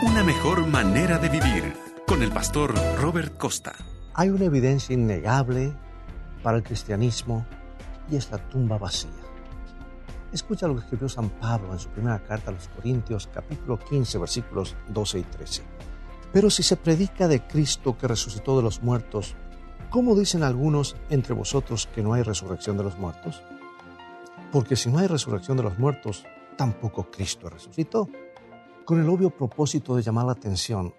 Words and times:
Una 0.00 0.22
mejor 0.22 0.64
manera 0.64 1.18
de 1.18 1.28
vivir 1.28 1.74
con 2.06 2.22
el 2.22 2.30
pastor 2.30 2.72
Robert 3.00 3.36
Costa. 3.36 3.74
Hay 4.14 4.28
una 4.28 4.44
evidencia 4.44 4.94
innegable 4.94 5.72
para 6.40 6.56
el 6.56 6.62
cristianismo 6.62 7.44
y 8.08 8.14
es 8.14 8.30
la 8.30 8.38
tumba 8.38 8.78
vacía. 8.78 9.10
Escucha 10.32 10.68
lo 10.68 10.76
que 10.76 10.82
escribió 10.82 11.08
San 11.08 11.30
Pablo 11.30 11.72
en 11.72 11.80
su 11.80 11.88
primera 11.88 12.20
carta 12.20 12.52
a 12.52 12.54
los 12.54 12.68
Corintios 12.68 13.28
capítulo 13.34 13.76
15 13.76 14.18
versículos 14.18 14.76
12 14.86 15.18
y 15.18 15.22
13. 15.24 15.62
Pero 16.32 16.48
si 16.48 16.62
se 16.62 16.76
predica 16.76 17.26
de 17.26 17.44
Cristo 17.44 17.98
que 17.98 18.06
resucitó 18.06 18.56
de 18.56 18.62
los 18.62 18.84
muertos, 18.84 19.34
¿cómo 19.90 20.14
dicen 20.14 20.44
algunos 20.44 20.94
entre 21.10 21.34
vosotros 21.34 21.88
que 21.92 22.04
no 22.04 22.12
hay 22.12 22.22
resurrección 22.22 22.76
de 22.76 22.84
los 22.84 22.96
muertos? 22.98 23.42
Porque 24.52 24.76
si 24.76 24.90
no 24.90 24.98
hay 24.98 25.08
resurrección 25.08 25.56
de 25.56 25.64
los 25.64 25.76
muertos, 25.76 26.24
tampoco 26.56 27.10
Cristo 27.10 27.50
resucitó. 27.50 28.08
Con 28.88 29.02
el 29.02 29.08
obvio 29.10 29.28
propósito 29.28 29.94
de 29.94 30.02
llamar 30.02 30.24
la 30.24 30.32
atención, 30.32 30.94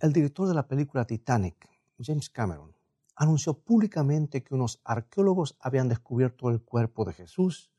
el 0.00 0.12
director 0.12 0.46
de 0.48 0.52
la 0.52 0.68
película 0.68 1.06
Titanic, 1.06 1.66
James 1.98 2.28
Cameron, 2.28 2.76
anunció 3.14 3.54
públicamente 3.54 4.44
que 4.44 4.54
unos 4.54 4.82
arqueólogos 4.84 5.56
habían 5.60 5.88
descubierto 5.88 6.50
el 6.50 6.60
cuerpo 6.60 7.06
de 7.06 7.14
Jesús 7.14 7.70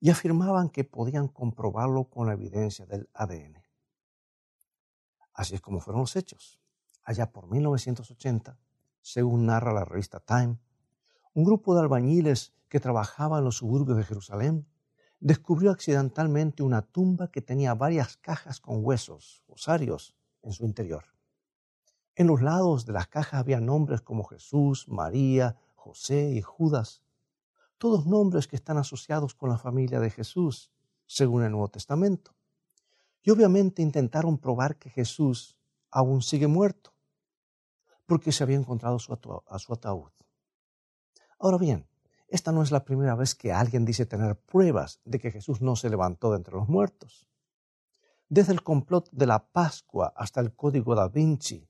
y 0.00 0.08
afirmaban 0.08 0.70
que 0.70 0.84
podían 0.84 1.28
comprobarlo 1.28 2.04
con 2.04 2.28
la 2.28 2.32
evidencia 2.32 2.86
del 2.86 3.10
ADN. 3.12 3.62
Así 5.34 5.54
es 5.54 5.60
como 5.60 5.80
fueron 5.80 6.00
los 6.00 6.16
hechos. 6.16 6.58
Allá 7.04 7.30
por 7.30 7.46
1980, 7.46 8.58
según 9.02 9.44
narra 9.44 9.74
la 9.74 9.84
revista 9.84 10.18
Time, 10.20 10.56
un 11.34 11.44
grupo 11.44 11.74
de 11.74 11.82
albañiles 11.82 12.54
que 12.70 12.80
trabajaba 12.80 13.40
en 13.40 13.44
los 13.44 13.58
suburbios 13.58 13.98
de 13.98 14.04
Jerusalén 14.04 14.66
descubrió 15.20 15.70
accidentalmente 15.70 16.62
una 16.62 16.82
tumba 16.82 17.30
que 17.30 17.42
tenía 17.42 17.74
varias 17.74 18.16
cajas 18.16 18.60
con 18.60 18.84
huesos, 18.84 19.42
osarios, 19.48 20.14
en 20.42 20.52
su 20.52 20.64
interior. 20.64 21.04
En 22.14 22.26
los 22.26 22.42
lados 22.42 22.86
de 22.86 22.92
las 22.92 23.08
cajas 23.08 23.40
había 23.40 23.60
nombres 23.60 24.00
como 24.00 24.24
Jesús, 24.24 24.88
María, 24.88 25.56
José 25.74 26.32
y 26.32 26.40
Judas, 26.40 27.02
todos 27.78 28.06
nombres 28.06 28.46
que 28.46 28.56
están 28.56 28.76
asociados 28.76 29.34
con 29.34 29.50
la 29.50 29.58
familia 29.58 30.00
de 30.00 30.10
Jesús, 30.10 30.70
según 31.06 31.44
el 31.44 31.52
Nuevo 31.52 31.68
Testamento. 31.68 32.34
Y 33.22 33.30
obviamente 33.30 33.82
intentaron 33.82 34.38
probar 34.38 34.76
que 34.76 34.90
Jesús 34.90 35.56
aún 35.90 36.22
sigue 36.22 36.46
muerto, 36.46 36.92
porque 38.06 38.32
se 38.32 38.42
había 38.42 38.56
encontrado 38.56 38.96
a 38.96 39.58
su 39.58 39.72
ataúd. 39.72 40.10
Ahora 41.38 41.58
bien, 41.58 41.87
esta 42.28 42.52
no 42.52 42.62
es 42.62 42.70
la 42.70 42.84
primera 42.84 43.14
vez 43.14 43.34
que 43.34 43.52
alguien 43.52 43.86
dice 43.86 44.04
tener 44.04 44.36
pruebas 44.36 45.00
de 45.04 45.18
que 45.18 45.30
Jesús 45.30 45.62
no 45.62 45.76
se 45.76 45.88
levantó 45.88 46.30
de 46.30 46.36
entre 46.36 46.54
los 46.54 46.68
muertos. 46.68 47.26
Desde 48.28 48.52
el 48.52 48.62
complot 48.62 49.08
de 49.10 49.26
la 49.26 49.46
Pascua 49.48 50.12
hasta 50.14 50.42
el 50.42 50.54
Código 50.54 50.94
da 50.94 51.08
Vinci, 51.08 51.66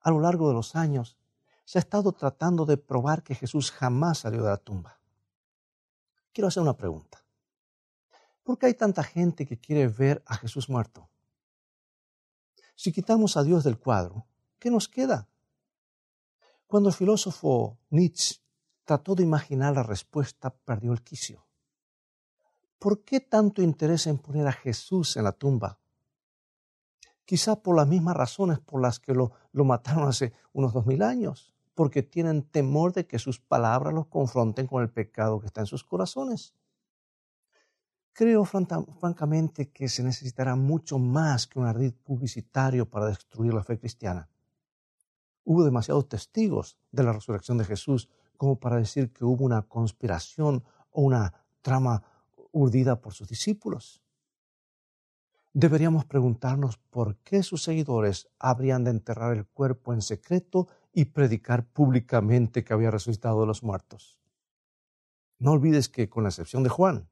a 0.00 0.10
lo 0.10 0.18
largo 0.18 0.48
de 0.48 0.54
los 0.54 0.74
años, 0.74 1.16
se 1.64 1.78
ha 1.78 1.80
estado 1.80 2.10
tratando 2.10 2.66
de 2.66 2.76
probar 2.76 3.22
que 3.22 3.36
Jesús 3.36 3.70
jamás 3.70 4.18
salió 4.18 4.42
de 4.42 4.50
la 4.50 4.56
tumba. 4.56 4.98
Quiero 6.32 6.48
hacer 6.48 6.64
una 6.64 6.76
pregunta. 6.76 7.24
¿Por 8.42 8.58
qué 8.58 8.66
hay 8.66 8.74
tanta 8.74 9.04
gente 9.04 9.46
que 9.46 9.60
quiere 9.60 9.86
ver 9.86 10.24
a 10.26 10.36
Jesús 10.36 10.68
muerto? 10.68 11.08
Si 12.74 12.90
quitamos 12.90 13.36
a 13.36 13.44
Dios 13.44 13.62
del 13.62 13.78
cuadro, 13.78 14.26
¿qué 14.58 14.68
nos 14.68 14.88
queda? 14.88 15.28
Cuando 16.66 16.88
el 16.88 16.94
filósofo 16.96 17.78
Nietzsche 17.90 18.41
trató 18.84 19.14
de 19.14 19.22
imaginar 19.22 19.74
la 19.74 19.82
respuesta, 19.82 20.50
perdió 20.50 20.92
el 20.92 21.02
quicio. 21.02 21.46
¿Por 22.78 23.04
qué 23.04 23.20
tanto 23.20 23.62
interés 23.62 24.06
en 24.06 24.18
poner 24.18 24.46
a 24.46 24.52
Jesús 24.52 25.16
en 25.16 25.24
la 25.24 25.32
tumba? 25.32 25.78
Quizá 27.24 27.62
por 27.62 27.76
las 27.76 27.86
mismas 27.86 28.16
razones 28.16 28.58
por 28.58 28.82
las 28.82 28.98
que 28.98 29.14
lo, 29.14 29.32
lo 29.52 29.64
mataron 29.64 30.08
hace 30.08 30.32
unos 30.52 30.72
dos 30.72 30.84
mil 30.86 31.02
años, 31.02 31.54
porque 31.74 32.02
tienen 32.02 32.42
temor 32.42 32.92
de 32.92 33.06
que 33.06 33.18
sus 33.18 33.38
palabras 33.40 33.94
los 33.94 34.08
confronten 34.08 34.66
con 34.66 34.82
el 34.82 34.90
pecado 34.90 35.40
que 35.40 35.46
está 35.46 35.60
en 35.60 35.66
sus 35.66 35.84
corazones. 35.84 36.54
Creo 38.12 38.44
francamente 38.44 39.70
que 39.70 39.88
se 39.88 40.02
necesitará 40.02 40.54
mucho 40.54 40.98
más 40.98 41.46
que 41.46 41.58
un 41.58 41.66
ardid 41.66 41.94
publicitario 41.94 42.88
para 42.90 43.06
destruir 43.06 43.54
la 43.54 43.62
fe 43.62 43.78
cristiana. 43.78 44.28
Hubo 45.44 45.64
demasiados 45.64 46.08
testigos 46.08 46.76
de 46.90 47.04
la 47.04 47.12
resurrección 47.12 47.56
de 47.56 47.64
Jesús 47.64 48.10
como 48.42 48.58
para 48.58 48.78
decir 48.78 49.12
que 49.12 49.24
hubo 49.24 49.44
una 49.44 49.62
conspiración 49.62 50.64
o 50.90 51.02
una 51.02 51.32
trama 51.60 52.02
urdida 52.50 53.00
por 53.00 53.14
sus 53.14 53.28
discípulos. 53.28 54.02
Deberíamos 55.52 56.06
preguntarnos 56.06 56.76
por 56.76 57.18
qué 57.18 57.44
sus 57.44 57.62
seguidores 57.62 58.26
habrían 58.40 58.82
de 58.82 58.90
enterrar 58.90 59.36
el 59.36 59.46
cuerpo 59.46 59.92
en 59.92 60.02
secreto 60.02 60.66
y 60.92 61.04
predicar 61.04 61.64
públicamente 61.64 62.64
que 62.64 62.72
había 62.72 62.90
resucitado 62.90 63.42
de 63.42 63.46
los 63.46 63.62
muertos. 63.62 64.18
No 65.38 65.52
olvides 65.52 65.88
que, 65.88 66.08
con 66.08 66.24
la 66.24 66.30
excepción 66.30 66.64
de 66.64 66.68
Juan, 66.68 67.08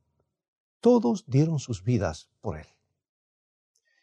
todos 0.80 1.26
dieron 1.28 1.60
sus 1.60 1.84
vidas 1.84 2.28
por 2.40 2.58
él. 2.58 2.66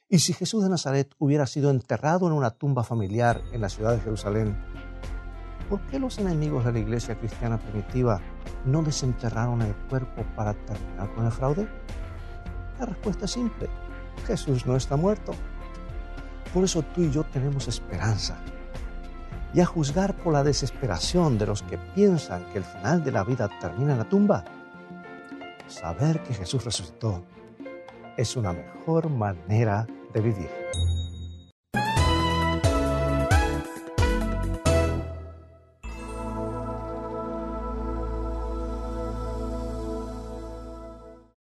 Y 0.08 0.20
si 0.20 0.32
Jesús 0.32 0.64
de 0.64 0.70
Nazaret 0.70 1.14
hubiera 1.18 1.46
sido 1.46 1.72
enterrado 1.72 2.28
en 2.28 2.32
una 2.32 2.52
tumba 2.52 2.86
familiar 2.86 3.44
en 3.52 3.60
la 3.60 3.68
ciudad 3.68 3.92
de 3.92 4.00
Jerusalén, 4.00 4.56
¿por 5.70 5.82
qué 5.82 6.00
los 6.00 6.18
enemigos 6.18 6.66
de 6.66 6.72
la 6.72 6.80
iglesia 6.80 7.16
cristiana 7.16 7.58
primitiva 7.58 8.20
no 8.66 8.82
desenterraron 8.82 9.62
el 9.62 9.74
cuerpo 9.90 10.24
para 10.36 10.54
terminar 10.54 11.14
con 11.14 11.26
el 11.26 11.32
fraude? 11.32 11.68
La 12.80 12.86
respuesta 12.86 13.26
es 13.26 13.32
simple. 13.32 13.70
Jesús 14.26 14.66
no 14.66 14.76
está 14.76 14.96
muerto. 14.96 15.34
Por 16.54 16.64
eso 16.64 16.82
tú 16.82 17.02
y 17.02 17.12
yo 17.12 17.24
tenemos 17.24 17.68
esperanza. 17.68 18.38
Y 19.54 19.62
a 19.62 19.66
juzgar 19.66 20.16
por 20.16 20.34
la 20.34 20.44
desesperación 20.44 21.38
de 21.38 21.48
los 21.48 21.64
que 21.64 21.78
piensan 21.96 22.46
que 22.52 22.60
el 22.60 22.64
final 22.64 23.04
de 23.04 23.12
la 23.12 23.24
vida 23.24 23.50
termina 23.60 23.94
en 23.94 23.98
la 24.00 24.10
tumba, 24.10 24.44
saber 25.68 26.22
que 26.24 26.34
Jesús 26.34 26.64
resucitó 26.64 27.24
es 28.18 28.36
una 28.36 28.52
mejor 28.52 29.10
manera 29.10 29.88
de 30.14 30.22
vivir. 30.22 30.50